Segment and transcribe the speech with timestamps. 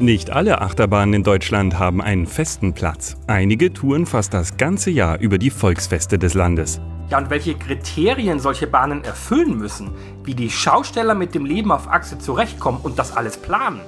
[0.00, 3.16] Nicht alle Achterbahnen in Deutschland haben einen festen Platz.
[3.26, 6.80] Einige touren fast das ganze Jahr über die Volksfeste des Landes.
[7.10, 9.90] Ja, und welche Kriterien solche Bahnen erfüllen müssen,
[10.22, 13.80] wie die Schausteller mit dem Leben auf Achse zurechtkommen und das alles planen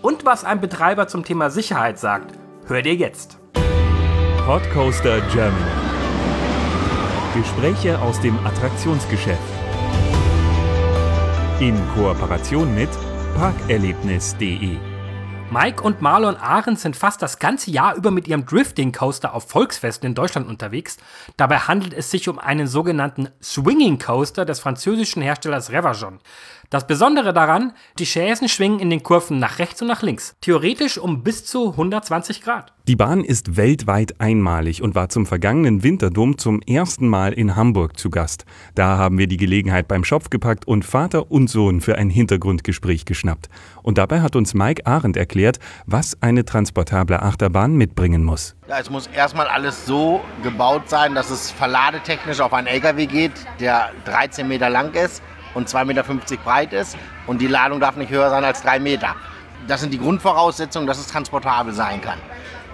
[0.00, 2.32] und was ein Betreiber zum Thema Sicherheit sagt,
[2.66, 3.38] hört ihr jetzt.
[4.46, 5.70] Podcoaster Germany.
[7.34, 9.38] Gespräche aus dem Attraktionsgeschäft.
[11.60, 12.88] In Kooperation mit
[13.36, 14.87] parkerlebnis.de.
[15.50, 19.48] Mike und Marlon Ahrens sind fast das ganze Jahr über mit ihrem Drifting Coaster auf
[19.48, 20.98] Volksfesten in Deutschland unterwegs.
[21.38, 26.18] Dabei handelt es sich um einen sogenannten Swinging Coaster des französischen Herstellers Revajon.
[26.70, 30.98] Das Besondere daran, die Chaisen schwingen in den Kurven nach rechts und nach links, theoretisch
[30.98, 32.74] um bis zu 120 Grad.
[32.86, 37.98] Die Bahn ist weltweit einmalig und war zum vergangenen Winterdom zum ersten Mal in Hamburg
[37.98, 38.44] zu Gast.
[38.74, 43.06] Da haben wir die Gelegenheit beim Schopf gepackt und Vater und Sohn für ein Hintergrundgespräch
[43.06, 43.48] geschnappt.
[43.82, 48.56] Und dabei hat uns Mike Arendt erklärt, was eine transportable Achterbahn mitbringen muss.
[48.68, 53.32] Ja, es muss erstmal alles so gebaut sein, dass es verladetechnisch auf einen LKW geht,
[53.58, 55.22] der 13 Meter lang ist
[55.54, 56.04] und 2,50 Meter
[56.44, 56.96] breit ist
[57.26, 59.14] und die Ladung darf nicht höher sein als 3 Meter.
[59.66, 62.18] Das sind die Grundvoraussetzungen, dass es transportabel sein kann.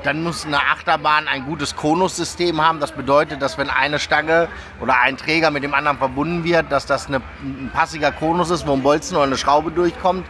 [0.04, 2.78] Dann muss eine Achterbahn ein gutes Konussystem haben.
[2.78, 4.48] Das bedeutet, dass wenn eine Stange
[4.80, 8.66] oder ein Träger mit dem anderen verbunden wird, dass das eine, ein passiger Konus ist,
[8.66, 10.26] wo ein Bolzen oder eine Schraube durchkommt.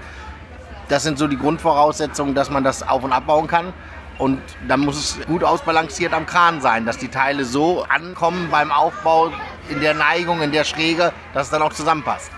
[0.89, 3.73] Das sind so die Grundvoraussetzungen, dass man das auf- und abbauen kann.
[4.19, 8.71] Und dann muss es gut ausbalanciert am Kran sein, dass die Teile so ankommen beim
[8.71, 9.33] Aufbau
[9.69, 12.31] in der Neigung, in der Schräge, dass es dann auch zusammenpasst.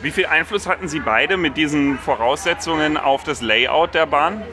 [0.00, 4.44] Wie viel Einfluss hatten Sie beide mit diesen Voraussetzungen auf das Layout der Bahn?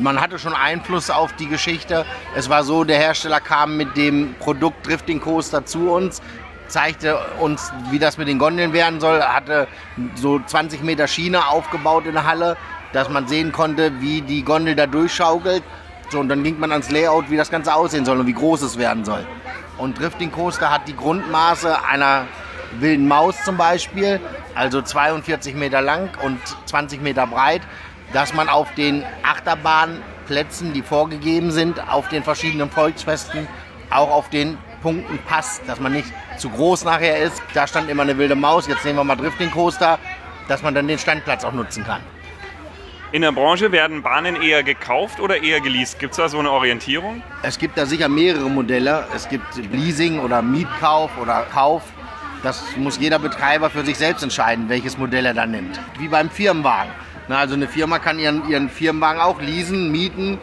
[0.00, 2.06] Man hatte schon Einfluss auf die Geschichte.
[2.34, 6.22] Es war so, der Hersteller kam mit dem Produkt Drifting Coaster zu uns,
[6.68, 9.68] zeigte uns, wie das mit den Gondeln werden soll, hatte
[10.14, 12.56] so 20 Meter Schiene aufgebaut in der Halle,
[12.94, 15.62] dass man sehen konnte, wie die Gondel da durchschaukelt.
[16.10, 18.62] So, und dann ging man ans Layout, wie das Ganze aussehen soll und wie groß
[18.62, 19.26] es werden soll.
[19.76, 22.26] Und Drifting Coaster hat die Grundmaße einer
[22.80, 24.20] wilden Maus zum Beispiel,
[24.54, 27.62] also 42 Meter lang und 20 Meter breit,
[28.12, 33.46] dass man auf den Achterbahnplätzen, die vorgegeben sind, auf den verschiedenen Volksfesten,
[33.90, 37.42] auch auf den Punkten passt, dass man nicht zu groß nachher ist.
[37.54, 39.98] Da stand immer eine wilde Maus, jetzt nehmen wir mal Drifting Coaster,
[40.48, 42.00] dass man dann den Standplatz auch nutzen kann.
[43.10, 45.98] In der Branche werden Bahnen eher gekauft oder eher geleast?
[45.98, 47.22] Gibt es da so eine Orientierung?
[47.42, 49.06] Es gibt da sicher mehrere Modelle.
[49.16, 51.84] Es gibt Leasing oder Mietkauf oder Kauf.
[52.42, 55.80] Das muss jeder Betreiber für sich selbst entscheiden, welches Modell er dann nimmt.
[55.98, 56.92] Wie beim Firmenwagen.
[57.28, 60.38] Na, also eine Firma kann ihren, ihren Firmenwagen auch leasen, mieten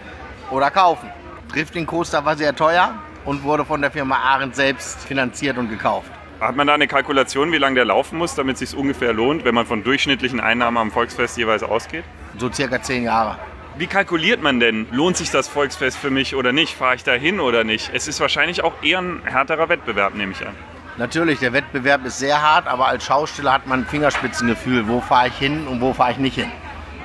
[0.50, 1.08] oder kaufen.
[1.54, 2.96] Drifting Coaster war sehr teuer
[3.26, 6.10] und wurde von der Firma Arendt selbst finanziert und gekauft.
[6.42, 9.46] Hat man da eine Kalkulation, wie lange der laufen muss, damit es sich ungefähr lohnt,
[9.46, 12.04] wenn man von durchschnittlichen Einnahmen am Volksfest jeweils ausgeht?
[12.38, 13.38] So circa zehn Jahre.
[13.78, 14.86] Wie kalkuliert man denn?
[14.92, 16.76] Lohnt sich das Volksfest für mich oder nicht?
[16.76, 17.90] Fahre ich da hin oder nicht?
[17.94, 20.54] Es ist wahrscheinlich auch eher ein härterer Wettbewerb, nehme ich an.
[20.98, 25.30] Natürlich, der Wettbewerb ist sehr hart, aber als Schausteller hat man ein Fingerspitzengefühl, wo fahre
[25.30, 26.52] ich hin und wo fahre ich nicht hin.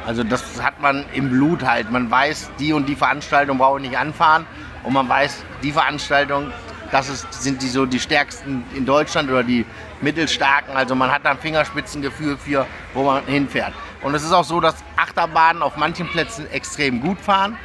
[0.07, 1.91] Also das hat man im Blut halt.
[1.91, 4.47] Man weiß, die und die Veranstaltung brauche ich nicht anfahren
[4.83, 6.53] und man weiß, die Veranstaltung,
[6.93, 9.65] das ist, sind die so die stärksten in Deutschland oder die
[10.01, 10.77] mittelstarken.
[10.77, 13.73] Also man hat da ein Fingerspitzengefühl für, wo man hinfährt.
[14.03, 17.57] Und es ist auch so, dass Achterbahnen auf manchen Plätzen extrem gut fahren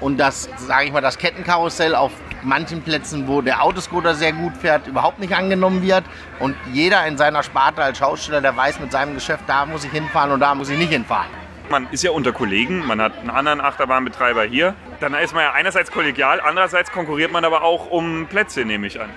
[0.00, 2.12] und das, sage ich mal, das Kettenkarussell auf
[2.42, 6.04] manchen Plätzen, wo der Autoscooter sehr gut fährt, überhaupt nicht angenommen wird.
[6.38, 9.90] Und jeder in seiner Sparte als Schausteller, der weiß mit seinem Geschäft, da muss ich
[9.90, 11.39] hinfahren und da muss ich nicht hinfahren.
[11.70, 14.74] Man ist ja unter Kollegen, man hat einen anderen Achterbahnbetreiber hier.
[14.98, 19.00] Dann ist man ja einerseits kollegial, andererseits konkurriert man aber auch um Plätze, nehme ich
[19.00, 19.08] an.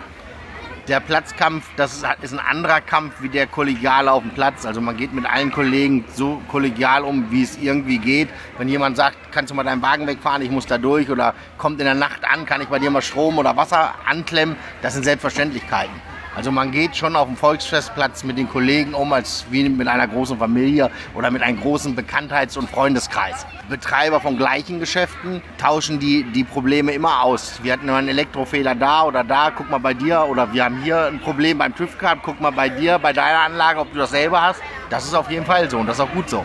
[0.87, 4.67] Der Platzkampf, das ist, ist ein anderer Kampf wie der kollegiale auf dem Platz.
[4.67, 8.29] Also man geht mit allen Kollegen so kollegial um, wie es irgendwie geht.
[8.59, 11.79] Wenn jemand sagt, kannst du mal deinen Wagen wegfahren, ich muss da durch oder kommt
[11.79, 15.05] in der Nacht an, kann ich bei dir mal Strom oder Wasser anklemmen, das sind
[15.05, 15.95] Selbstverständlichkeiten.
[16.35, 20.07] Also man geht schon auf dem Volksfestplatz mit den Kollegen um, als wie mit einer
[20.07, 23.45] großen Familie oder mit einem großen Bekanntheits- und Freundeskreis.
[23.69, 27.59] Betreiber von gleichen Geschäften tauschen die, die Probleme immer aus.
[27.61, 30.25] Wir hatten immer einen Elektrofehler da oder da, guck mal bei dir.
[30.27, 33.79] Oder wir haben hier ein Problem beim TÜV-Card, guck mal bei dir, bei deiner Anlage,
[33.79, 34.61] ob du das selber hast.
[34.89, 36.43] Das ist auf jeden Fall so und das ist auch gut so.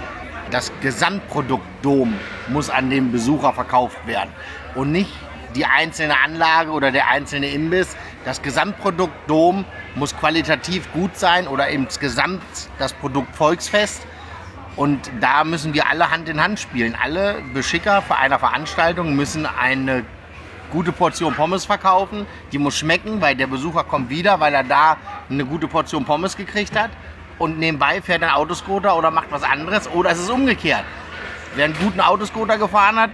[0.51, 2.15] Das Gesamtprodukt Dom
[2.49, 4.31] muss an den Besucher verkauft werden
[4.75, 5.11] und nicht
[5.55, 7.97] die einzelne Anlage oder der einzelne Imbiss.
[8.25, 9.65] Das Gesamtprodukt Dom
[9.99, 12.43] muss qualitativ gut sein oder insgesamt
[12.79, 14.06] das Produkt Volksfest.
[14.77, 16.97] Und da müssen wir alle Hand in Hand spielen.
[17.03, 20.05] Alle Beschicker für eine Veranstaltung müssen eine
[20.71, 22.27] gute Portion Pommes verkaufen.
[22.53, 24.97] Die muss schmecken, weil der Besucher kommt wieder, weil er da
[25.29, 26.91] eine gute Portion Pommes gekriegt hat.
[27.39, 29.91] Und nebenbei fährt ein Autoscooter oder macht was anderes.
[29.91, 30.85] Oder es ist umgekehrt.
[31.56, 33.11] wer einen guten Autoscooter gefahren hat,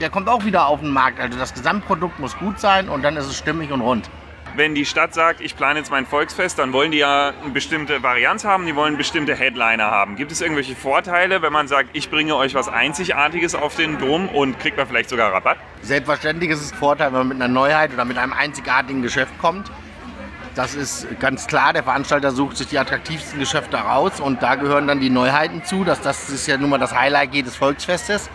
[0.00, 1.18] der kommt auch wieder auf den Markt.
[1.18, 4.10] Also das Gesamtprodukt muss gut sein und dann ist es stimmig und rund.
[4.56, 8.02] Wenn die Stadt sagt, ich plane jetzt mein Volksfest, dann wollen die ja eine bestimmte
[8.02, 10.16] Varianz haben, die wollen bestimmte Headliner haben.
[10.16, 14.30] Gibt es irgendwelche Vorteile, wenn man sagt, ich bringe euch was Einzigartiges auf den Dom
[14.30, 15.58] und kriegt man vielleicht sogar Rabatt?
[15.82, 19.36] Selbstverständlich ist es ein Vorteil, wenn man mit einer Neuheit oder mit einem einzigartigen Geschäft
[19.38, 19.70] kommt.
[20.54, 24.86] Das ist ganz klar, der Veranstalter sucht sich die attraktivsten Geschäfte raus und da gehören
[24.86, 25.84] dann die Neuheiten zu.
[25.84, 28.30] Dass das ist ja nun mal das Highlight jedes Volksfestes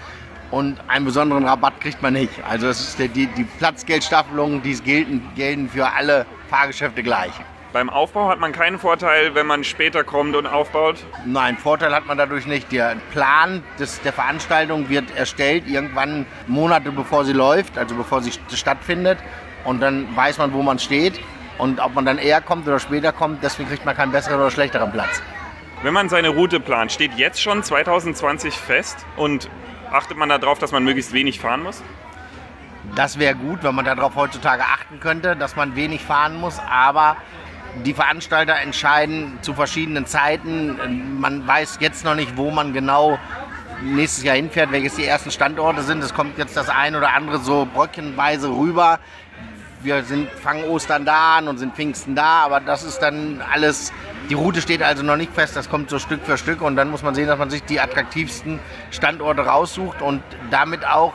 [0.51, 2.31] und einen besonderen Rabatt kriegt man nicht.
[2.47, 7.31] Also das ist die, die, die Platzgeldstaffelungen, die gelten, gelten für alle Fahrgeschäfte gleich.
[7.73, 11.05] Beim Aufbau hat man keinen Vorteil, wenn man später kommt und aufbaut?
[11.25, 12.69] Nein, Vorteil hat man dadurch nicht.
[12.73, 18.33] Der Plan des, der Veranstaltung wird erstellt, irgendwann Monate bevor sie läuft, also bevor sie
[18.53, 19.19] stattfindet.
[19.63, 21.21] Und dann weiß man, wo man steht.
[21.57, 24.51] Und ob man dann eher kommt oder später kommt, deswegen kriegt man keinen besseren oder
[24.51, 25.21] schlechteren Platz.
[25.81, 29.49] Wenn man seine Route plant, steht jetzt schon 2020 fest und
[29.91, 31.83] achtet man darauf, dass man möglichst wenig fahren muss?
[32.95, 37.17] Das wäre gut, wenn man darauf heutzutage achten könnte, dass man wenig fahren muss, aber
[37.85, 41.19] die Veranstalter entscheiden zu verschiedenen Zeiten.
[41.19, 43.17] Man weiß jetzt noch nicht, wo man genau
[43.81, 46.03] nächstes Jahr hinfährt, welches die ersten Standorte sind.
[46.03, 48.99] Es kommt jetzt das ein oder andere so bröckchenweise rüber.
[49.83, 53.91] Wir sind, fangen Ostern da an und sind Pfingsten da, aber das ist dann alles,
[54.29, 56.91] die Route steht also noch nicht fest, das kommt so Stück für Stück und dann
[56.91, 58.59] muss man sehen, dass man sich die attraktivsten
[58.91, 61.13] Standorte raussucht und damit auch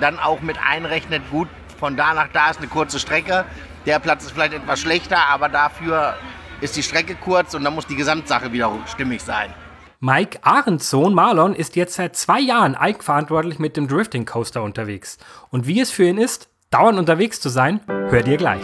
[0.00, 1.48] dann auch mit einrechnet, gut,
[1.78, 3.44] von da nach da ist eine kurze Strecke,
[3.86, 6.14] der Platz ist vielleicht etwas schlechter, aber dafür
[6.60, 9.52] ist die Strecke kurz und dann muss die Gesamtsache wieder stimmig sein.
[10.00, 15.18] Mike Ahrens Marlon ist jetzt seit zwei Jahren eigenverantwortlich mit dem Drifting Coaster unterwegs.
[15.50, 18.62] Und wie es für ihn ist, dauernd unterwegs zu sein, hört ihr gleich.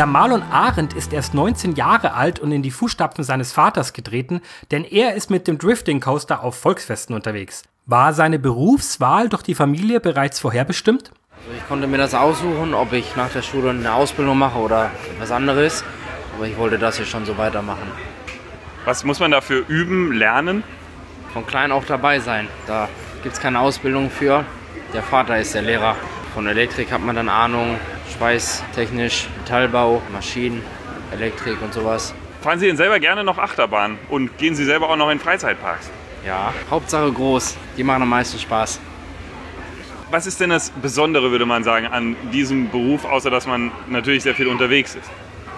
[0.00, 4.40] Ja, Marlon Arendt ist erst 19 Jahre alt und in die Fußstapfen seines Vaters getreten,
[4.70, 7.64] denn er ist mit dem Drifting Coaster auf Volksfesten unterwegs.
[7.84, 11.10] War seine Berufswahl durch die Familie bereits vorherbestimmt?
[11.36, 14.90] Also ich konnte mir das aussuchen, ob ich nach der Schule eine Ausbildung mache oder
[15.12, 15.84] etwas anderes,
[16.34, 17.92] aber ich wollte das hier schon so weitermachen.
[18.86, 20.64] Was muss man dafür üben, lernen?
[21.34, 22.48] Von klein auf dabei sein.
[22.66, 22.88] Da
[23.22, 24.46] gibt es keine Ausbildung für.
[24.94, 25.94] Der Vater ist der Lehrer.
[26.32, 27.78] Von Elektrik hat man dann Ahnung,
[28.10, 30.62] schweißtechnisch, Metallbau, Maschinen,
[31.12, 32.14] Elektrik und sowas.
[32.42, 35.90] Fahren Sie denn selber gerne noch Achterbahn und gehen Sie selber auch noch in Freizeitparks?
[36.26, 37.56] Ja, Hauptsache groß.
[37.76, 38.80] Die machen am meisten Spaß.
[40.10, 44.22] Was ist denn das Besondere, würde man sagen, an diesem Beruf, außer dass man natürlich
[44.22, 45.08] sehr viel unterwegs ist?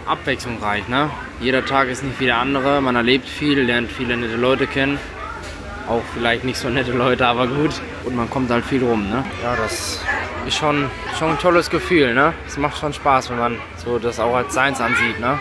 [0.07, 1.11] Abwechslungsreich, ne?
[1.41, 2.81] Jeder Tag ist nicht wie der andere.
[2.83, 4.99] Man erlebt viel, lernt viele nette Leute kennen.
[5.89, 7.73] Auch vielleicht nicht so nette Leute, aber gut.
[8.05, 9.25] Und man kommt halt viel rum, ne?
[9.43, 10.01] Ja, das
[10.47, 10.89] ist schon,
[11.19, 12.33] schon ein tolles Gefühl, ne?
[12.47, 15.39] Es macht schon Spaß, wenn man so das auch als Seins ansieht, ne?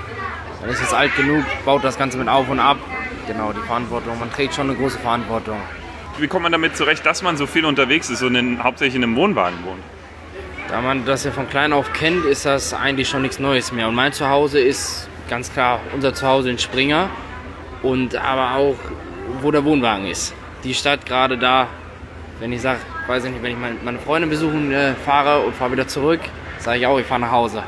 [0.61, 2.77] Man ist jetzt alt genug, baut das Ganze mit auf und ab.
[3.27, 4.19] Genau, die Verantwortung.
[4.19, 5.57] Man trägt schon eine große Verantwortung.
[6.17, 9.03] Wie kommt man damit zurecht, dass man so viel unterwegs ist und in, hauptsächlich in
[9.03, 9.81] einem Wohnwagen wohnt?
[10.67, 13.87] Da man das ja von klein auf kennt, ist das eigentlich schon nichts Neues mehr.
[13.87, 17.09] Und mein Zuhause ist ganz klar unser Zuhause in Springer
[17.81, 18.77] und aber auch,
[19.41, 20.33] wo der Wohnwagen ist.
[20.63, 21.67] Die Stadt gerade da,
[22.39, 25.71] wenn ich sage, weiß ich nicht, wenn ich meine Freundin besuchen äh, fahre und fahre
[25.73, 26.21] wieder zurück,
[26.59, 27.63] sage ich auch, ich fahre nach Hause.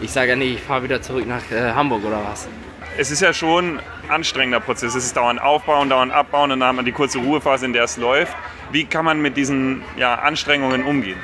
[0.00, 2.48] Ich sage ja nicht, ich fahre wieder zurück nach äh, Hamburg oder was.
[2.96, 4.94] Es ist ja schon ein anstrengender Prozess.
[4.94, 7.84] Es ist dauernd aufbauen, dauernd abbauen und dann hat man die kurze Ruhephase, in der
[7.84, 8.36] es läuft.
[8.70, 11.18] Wie kann man mit diesen ja, Anstrengungen umgehen?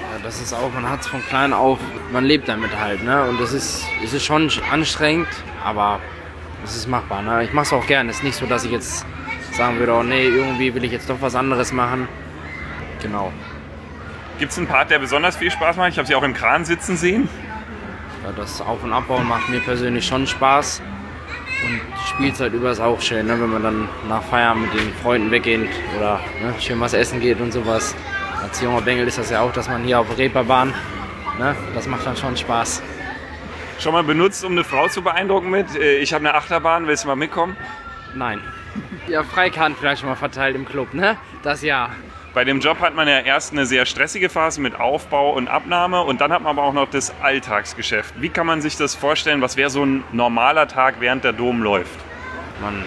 [0.00, 1.78] Ja, das ist auch, man hat es von klein auf,
[2.12, 3.02] man lebt damit halt.
[3.02, 3.24] Ne?
[3.28, 5.28] Und es ist, es ist schon anstrengend,
[5.64, 6.00] aber
[6.64, 7.22] es ist machbar.
[7.22, 7.44] Ne?
[7.44, 8.10] Ich mache es auch gerne.
[8.10, 9.06] Es ist nicht so, dass ich jetzt
[9.52, 12.08] sagen würde, oh nee, irgendwie will ich jetzt doch was anderes machen.
[13.02, 13.32] Genau.
[14.38, 15.90] Gibt es einen Part, der besonders viel Spaß macht?
[15.90, 17.28] Ich habe Sie auch im Kran sitzen sehen.
[18.24, 20.82] Ja, das Auf- und Abbauen macht mir persönlich schon Spaß.
[21.64, 23.40] Und Spielzeit über ist auch schön, ne?
[23.40, 27.40] wenn man dann nach Feierabend mit den Freunden weggeht oder ne, schön was essen geht
[27.40, 27.94] und sowas.
[28.42, 30.74] Als junger Bengel ist das ja auch, dass man hier auf Reeperbahn,
[31.38, 31.56] ne?
[31.74, 32.82] das macht dann schon Spaß.
[33.78, 35.76] Schon mal benutzt, um eine Frau zu beeindrucken mit?
[35.76, 37.56] Äh, ich habe eine Achterbahn, willst du mal mitkommen?
[38.14, 38.40] Nein.
[39.06, 41.16] Ja, Freikarten vielleicht schon mal verteilt im Club, ne?
[41.42, 41.90] Das ja.
[42.32, 46.02] Bei dem Job hat man ja erst eine sehr stressige Phase mit Aufbau und Abnahme
[46.02, 48.14] und dann hat man aber auch noch das Alltagsgeschäft.
[48.20, 49.40] Wie kann man sich das vorstellen?
[49.42, 51.98] Was wäre so ein normaler Tag, während der Dom läuft?
[52.62, 52.84] Man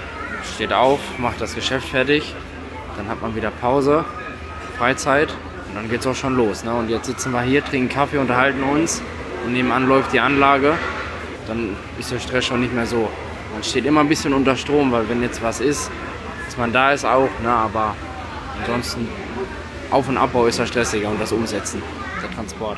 [0.56, 2.36] steht auf, macht das Geschäft fertig,
[2.98, 4.06] dann hat man wieder Pause,
[4.78, 5.30] Freizeit
[5.70, 6.64] und dann geht es auch schon los.
[6.64, 6.74] Ne?
[6.74, 9.02] Und jetzt sitzen wir hier, trinken Kaffee, unterhalten uns
[9.50, 10.76] und nebenan läuft die Anlage.
[11.48, 13.10] dann ist der Stress schon nicht mehr so.
[13.52, 15.90] Man steht immer ein bisschen unter Strom, weil wenn jetzt was ist,
[16.46, 17.96] dass man da ist auch, ne, aber
[18.60, 19.10] ansonsten
[19.90, 21.82] Auf- und Abbau ist ja stressiger und das Umsetzen,
[22.22, 22.78] der Transport.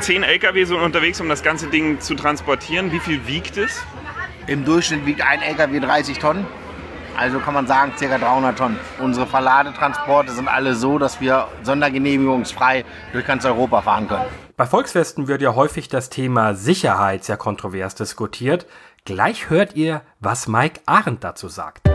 [0.00, 2.90] Zehn LKW sind unterwegs, um das ganze Ding zu transportieren.
[2.92, 3.82] Wie viel wiegt es?
[4.46, 6.46] Im Durchschnitt wiegt ein LKW 30 Tonnen.
[7.18, 8.16] Also kann man sagen, ca.
[8.16, 8.78] 300 Tonnen.
[9.00, 14.45] Unsere Verladetransporte sind alle so, dass wir sondergenehmigungsfrei durch ganz Europa fahren können.
[14.58, 18.64] Bei Volksfesten wird ja häufig das Thema Sicherheit sehr kontrovers diskutiert.
[19.04, 21.86] Gleich hört ihr, was Mike Arendt dazu sagt.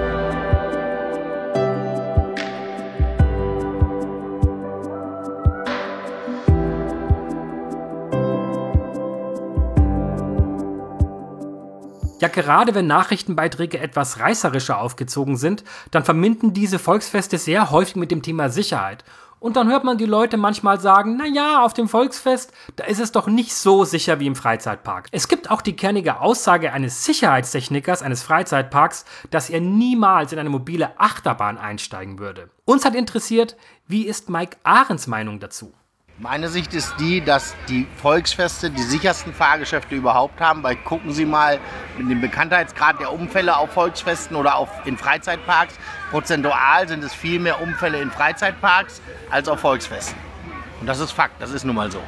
[12.20, 18.12] Ja, gerade wenn Nachrichtenbeiträge etwas reißerischer aufgezogen sind, dann verbinden diese Volksfeste sehr häufig mit
[18.12, 19.03] dem Thema Sicherheit.
[19.41, 23.00] Und dann hört man die Leute manchmal sagen, na ja, auf dem Volksfest, da ist
[23.00, 25.07] es doch nicht so sicher wie im Freizeitpark.
[25.12, 30.51] Es gibt auch die kernige Aussage eines Sicherheitstechnikers eines Freizeitparks, dass er niemals in eine
[30.51, 32.51] mobile Achterbahn einsteigen würde.
[32.65, 33.57] Uns hat interessiert,
[33.88, 35.74] wie ist Mike Ahrens Meinung dazu?
[36.22, 41.25] Meine Sicht ist die, dass die Volksfeste die sichersten Fahrgeschäfte überhaupt haben, weil gucken Sie
[41.25, 41.60] mal
[41.98, 45.80] mit dem Bekanntheitsgrad der Unfälle auf Volksfesten oder auf, in Freizeitparks.
[46.12, 49.01] Prozentual sind es viel mehr Unfälle in Freizeitparks
[49.32, 50.16] als auf Volksfesten.
[50.80, 52.04] Und das ist Fakt, das ist nun mal so.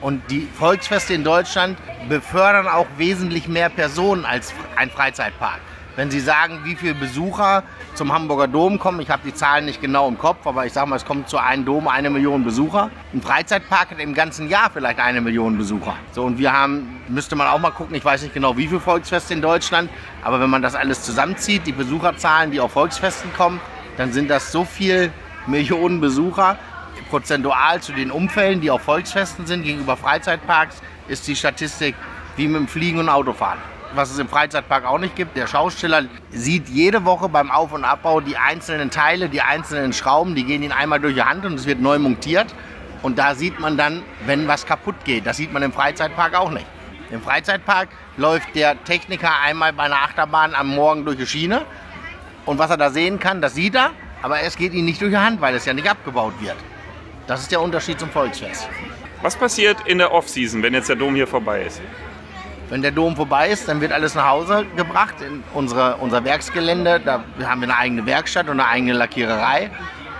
[0.00, 1.76] Und die Volksfeste in Deutschland
[2.08, 5.60] befördern auch wesentlich mehr Personen als ein Freizeitpark.
[5.94, 9.82] Wenn Sie sagen, wie viele Besucher zum Hamburger Dom kommen, ich habe die Zahlen nicht
[9.82, 12.90] genau im Kopf, aber ich sage mal, es kommt zu einem Dom eine Million Besucher.
[13.12, 15.94] Ein Freizeitpark hat im ganzen Jahr vielleicht eine Million Besucher.
[16.12, 18.80] So, und wir haben, müsste man auch mal gucken, ich weiß nicht genau, wie viele
[18.80, 19.90] Volksfeste in Deutschland,
[20.22, 23.60] aber wenn man das alles zusammenzieht, die Besucherzahlen, die auf Volksfesten kommen,
[23.98, 25.12] dann sind das so viele
[25.46, 26.56] Millionen Besucher.
[27.10, 31.94] Prozentual zu den Umfällen, die auf Volksfesten sind, gegenüber Freizeitparks, ist die Statistik
[32.36, 33.58] wie mit dem Fliegen und Autofahren
[33.94, 35.36] was es im Freizeitpark auch nicht gibt.
[35.36, 40.34] Der Schausteller sieht jede Woche beim Auf- und Abbau die einzelnen Teile, die einzelnen Schrauben,
[40.34, 42.54] die gehen ihn einmal durch die Hand und es wird neu montiert.
[43.02, 45.26] Und da sieht man dann, wenn was kaputt geht.
[45.26, 46.66] Das sieht man im Freizeitpark auch nicht.
[47.10, 51.62] Im Freizeitpark läuft der Techniker einmal bei einer Achterbahn am Morgen durch die Schiene.
[52.46, 53.90] Und was er da sehen kann, das sieht er.
[54.22, 56.56] Aber es geht ihm nicht durch die Hand, weil es ja nicht abgebaut wird.
[57.26, 58.68] Das ist der Unterschied zum Volksfest.
[59.20, 61.80] Was passiert in der Off-Season, wenn jetzt der Dom hier vorbei ist?
[62.72, 67.02] Wenn der Dom vorbei ist, dann wird alles nach Hause gebracht in unsere, unser Werksgelände.
[67.04, 69.70] Da haben wir eine eigene Werkstatt und eine eigene Lackiererei.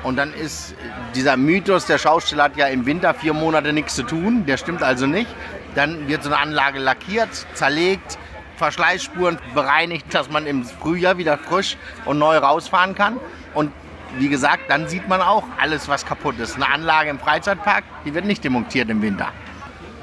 [0.03, 0.75] Und dann ist
[1.15, 4.83] dieser Mythos, der Schausteller hat ja im Winter vier Monate nichts zu tun, der stimmt
[4.83, 5.35] also nicht.
[5.75, 8.19] Dann wird so eine Anlage lackiert, zerlegt,
[8.57, 13.17] Verschleißspuren bereinigt, dass man im Frühjahr wieder frisch und neu rausfahren kann.
[13.55, 13.73] Und
[14.19, 16.57] wie gesagt, dann sieht man auch alles, was kaputt ist.
[16.57, 19.29] Eine Anlage im Freizeitpark, die wird nicht demontiert im Winter.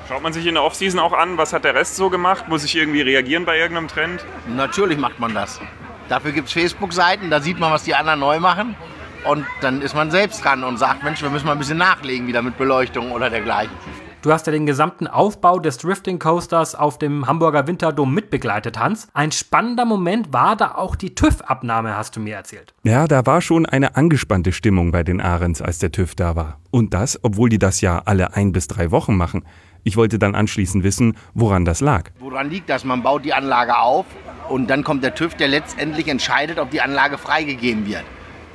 [0.10, 2.48] Schaut man sich in der Off-Season auch an, was hat der Rest so gemacht?
[2.48, 4.26] Muss ich irgendwie reagieren bei irgendeinem Trend?
[4.48, 5.62] Natürlich macht man das.
[6.08, 8.76] Dafür gibt es Facebook-Seiten, da sieht man, was die anderen neu machen.
[9.24, 12.26] Und dann ist man selbst dran und sagt, Mensch, wir müssen mal ein bisschen nachlegen,
[12.26, 13.76] wieder mit Beleuchtung oder dergleichen.
[14.24, 19.08] Du hast ja den gesamten Aufbau des Drifting Coasters auf dem Hamburger Winterdom mitbegleitet, Hans.
[19.14, 22.74] Ein spannender Moment war da auch die TÜV-Abnahme, hast du mir erzählt.
[22.84, 26.60] Ja, da war schon eine angespannte Stimmung bei den Ahrens, als der TÜV da war.
[26.72, 29.46] Und das, obwohl die das ja alle ein bis drei Wochen machen.
[29.84, 32.10] Ich wollte dann anschließend wissen, woran das lag.
[32.20, 32.84] Woran liegt das?
[32.84, 34.06] Man baut die Anlage auf
[34.50, 38.04] und dann kommt der TÜV, der letztendlich entscheidet, ob die Anlage freigegeben wird.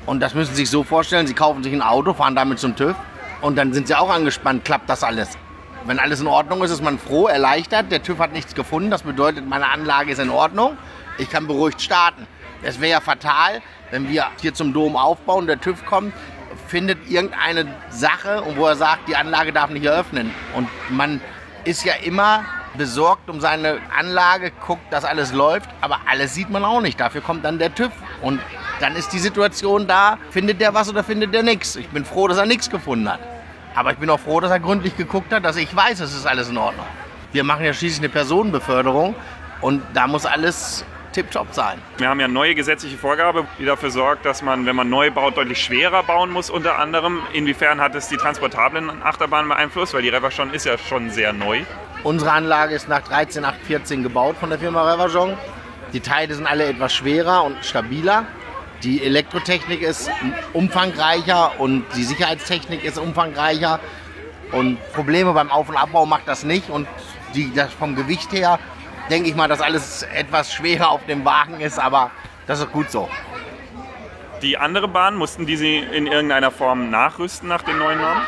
[0.07, 2.77] Und das müssen Sie sich so vorstellen, Sie kaufen sich ein Auto, fahren damit zum
[2.77, 2.95] TÜV
[3.41, 5.39] und dann sind Sie auch angespannt, klappt das alles.
[5.87, 7.93] Wenn alles in Ordnung ist, ist man froh, erleichtert.
[7.93, 8.91] Der TÜV hat nichts gefunden.
[8.91, 10.79] Das bedeutet, meine Anlage ist in Ordnung.
[11.19, 12.27] Ich kann beruhigt starten.
[12.63, 16.15] Es wäre ja fatal, wenn wir hier zum Dom aufbauen, der TÜV kommt,
[16.67, 20.33] findet irgendeine Sache wo er sagt, die Anlage darf nicht eröffnen.
[20.55, 21.21] Und man
[21.65, 22.45] ist ja immer
[22.77, 26.99] besorgt um seine Anlage, guckt, dass alles läuft, aber alles sieht man auch nicht.
[26.99, 27.93] Dafür kommt dann der TÜV
[28.23, 28.41] und
[28.81, 31.77] dann ist die Situation da, findet der was oder findet der nichts.
[31.77, 33.21] Ich bin froh, dass er nichts gefunden hat.
[33.75, 36.27] Aber ich bin auch froh, dass er gründlich geguckt hat, dass ich weiß, es ist
[36.27, 36.87] alles in Ordnung.
[37.33, 39.15] Wir machen ja schließlich eine Personenbeförderung
[39.61, 41.81] und da muss alles tipptopp sein.
[41.99, 45.37] Wir haben ja neue gesetzliche Vorgabe, die dafür sorgt, dass man, wenn man neu baut,
[45.37, 47.21] deutlich schwerer bauen muss unter anderem.
[47.33, 49.95] Inwiefern hat es die transportablen Achterbahnen beeinflusst?
[49.95, 51.61] Weil die Reverchon ist ja schon sehr neu.
[52.03, 55.35] Unsere Anlage ist nach 13814 gebaut von der Firma Reverchon.
[55.93, 58.27] Die Teile sind alle etwas schwerer und stabiler.
[58.83, 60.11] Die Elektrotechnik ist
[60.53, 63.79] umfangreicher und die Sicherheitstechnik ist umfangreicher.
[64.53, 66.69] Und Probleme beim Auf- und Abbau macht das nicht.
[66.69, 66.87] Und
[67.35, 68.59] die, das vom Gewicht her
[69.11, 72.11] denke ich mal, dass alles etwas schwerer auf dem Wagen ist, aber
[72.47, 73.09] das ist gut so.
[74.43, 78.23] Die andere Bahn, mussten die sie in irgendeiner Form nachrüsten nach den neuen Normen?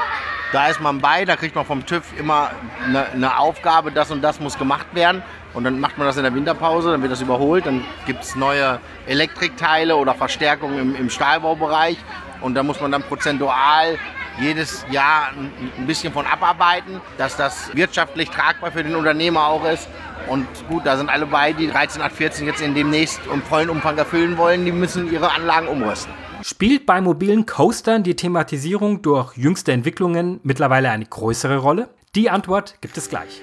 [0.53, 2.51] Da ist man bei, da kriegt man vom TÜV immer
[2.85, 5.23] eine, eine Aufgabe, das und das muss gemacht werden.
[5.55, 8.37] Und dann macht man das in der Winterpause, dann wird das überholt, dann gibt es
[8.37, 11.99] neue Elektrikteile oder Verstärkungen im, im Stahlbaubereich.
[12.41, 13.99] Und da muss man dann prozentual
[14.41, 15.31] jedes Jahr
[15.79, 19.89] ein bisschen von abarbeiten, dass das wirtschaftlich tragbar für den Unternehmer auch ist.
[20.29, 24.37] Und gut, da sind alle bei, die 13814 jetzt in demnächst im vollen Umfang erfüllen
[24.37, 26.13] wollen, die müssen ihre Anlagen umrüsten.
[26.43, 31.89] Spielt bei mobilen Coastern die Thematisierung durch jüngste Entwicklungen mittlerweile eine größere Rolle?
[32.15, 33.43] Die Antwort gibt es gleich.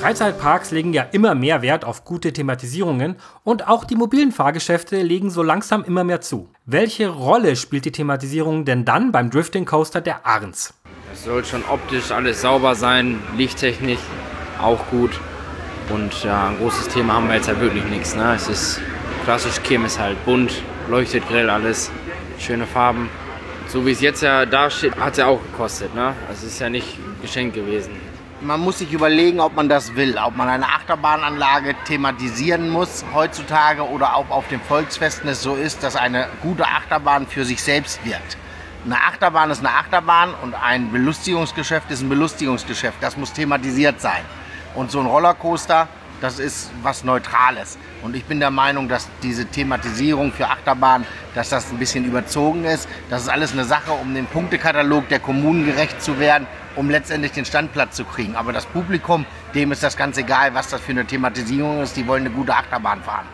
[0.00, 5.28] Freizeitparks legen ja immer mehr Wert auf gute Thematisierungen und auch die mobilen Fahrgeschäfte legen
[5.28, 6.48] so langsam immer mehr zu.
[6.66, 10.72] Welche Rolle spielt die Thematisierung denn dann beim Drifting Coaster der Arns?
[11.12, 13.98] Es soll schon optisch alles sauber sein, Lichttechnik
[14.62, 15.18] auch gut.
[15.88, 18.14] Und ja, ein großes Thema haben wir jetzt halt wirklich nichts.
[18.14, 18.34] Ne?
[18.36, 18.80] Es ist
[19.24, 21.90] klassisch Kirmes halt, bunt, leuchtet grell alles,
[22.38, 23.10] schöne Farben.
[23.66, 25.92] So wie es jetzt ja da steht, hat es ja auch gekostet.
[25.96, 26.14] Ne?
[26.28, 28.07] Also es ist ja nicht geschenkt gewesen
[28.40, 33.82] man muss sich überlegen, ob man das will, ob man eine Achterbahnanlage thematisieren muss heutzutage
[33.88, 38.04] oder ob auf dem Volksfesten es so ist, dass eine gute Achterbahn für sich selbst
[38.04, 38.36] wirkt.
[38.84, 42.98] Eine Achterbahn ist eine Achterbahn und ein Belustigungsgeschäft ist ein Belustigungsgeschäft.
[43.00, 44.22] Das muss thematisiert sein.
[44.74, 45.88] Und so ein Rollercoaster,
[46.20, 47.76] das ist was Neutrales.
[48.02, 51.04] Und ich bin der Meinung, dass diese Thematisierung für Achterbahn,
[51.34, 52.88] dass das ein bisschen überzogen ist.
[53.10, 56.46] Das ist alles eine Sache, um dem Punktekatalog der Kommunen gerecht zu werden
[56.78, 58.36] um letztendlich den Standplatz zu kriegen.
[58.36, 61.96] Aber das Publikum, dem ist das ganz egal, was das für eine Thematisierung ist.
[61.96, 63.26] Die wollen eine gute Achterbahn fahren.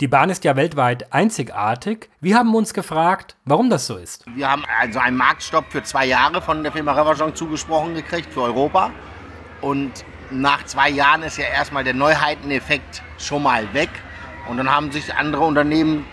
[0.00, 2.10] Die Bahn ist ja weltweit einzigartig.
[2.20, 4.24] Wir haben uns gefragt, warum das so ist.
[4.34, 8.42] Wir haben also einen Marktstopp für zwei Jahre von der Firma Reverchon zugesprochen gekriegt für
[8.42, 8.90] Europa.
[9.60, 13.90] Und nach zwei Jahren ist ja erstmal der Neuheiteneffekt schon mal weg.
[14.48, 16.06] Und dann haben sich andere Unternehmen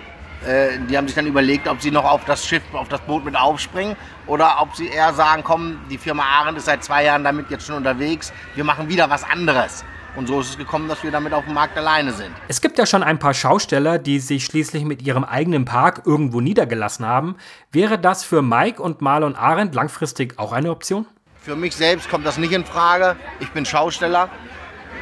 [0.46, 3.26] äh, die haben sich dann überlegt, ob sie noch auf das Schiff, auf das Boot
[3.26, 3.96] mit aufspringen
[4.28, 7.66] oder ob sie eher sagen, komm, die Firma Arendt ist seit zwei Jahren damit jetzt
[7.66, 9.84] schon unterwegs, wir machen wieder was anderes.
[10.16, 12.32] Und so ist es gekommen, dass wir damit auf dem Markt alleine sind.
[12.48, 16.42] Es gibt ja schon ein paar Schausteller, die sich schließlich mit ihrem eigenen Park irgendwo
[16.42, 17.36] niedergelassen haben.
[17.72, 21.06] Wäre das für Mike und Marlon Arendt langfristig auch eine Option?
[21.40, 23.16] Für mich selbst kommt das nicht in Frage.
[23.40, 24.30] Ich bin Schausteller,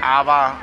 [0.01, 0.57] aber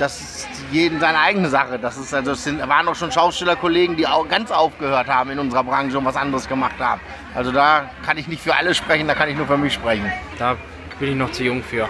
[0.00, 1.78] das ist jeden seine eigene Sache.
[1.78, 5.38] Das ist also, es sind, waren auch schon Schaustellerkollegen, die auch ganz aufgehört haben in
[5.38, 7.00] unserer Branche und was anderes gemacht haben.
[7.34, 10.10] Also da kann ich nicht für alle sprechen, da kann ich nur für mich sprechen.
[10.38, 10.56] Da
[10.98, 11.88] bin ich noch zu jung für.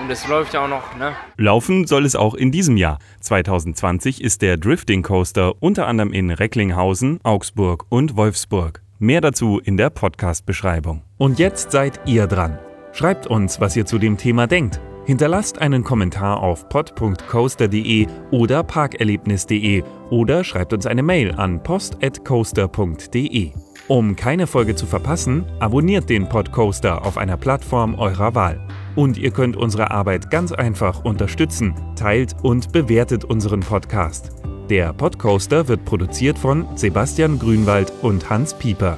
[0.00, 1.14] Und es läuft ja auch noch, ne?
[1.36, 2.98] Laufen soll es auch in diesem Jahr.
[3.20, 8.82] 2020 ist der Drifting Coaster unter anderem in Recklinghausen, Augsburg und Wolfsburg.
[8.98, 11.02] Mehr dazu in der Podcast-Beschreibung.
[11.18, 12.58] Und jetzt seid ihr dran.
[12.92, 14.80] Schreibt uns, was ihr zu dem Thema denkt.
[15.06, 23.52] Hinterlasst einen Kommentar auf pod.coaster.de oder parkerlebnis.de oder schreibt uns eine Mail an post@coaster.de.
[23.88, 28.60] Um keine Folge zu verpassen, abonniert den Podcoaster auf einer Plattform eurer Wahl.
[28.94, 34.30] Und ihr könnt unsere Arbeit ganz einfach unterstützen, teilt und bewertet unseren Podcast.
[34.68, 38.96] Der Podcoaster wird produziert von Sebastian Grünwald und Hans Pieper.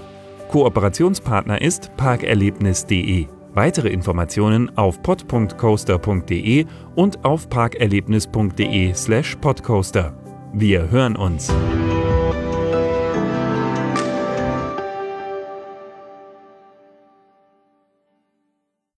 [0.51, 3.42] Kooperationspartner ist parkerlebnis.de.
[3.55, 10.13] Weitere Informationen auf pod.coaster.de und auf parkerlebnis.de/podcoaster.
[10.55, 11.51] Wir hören uns.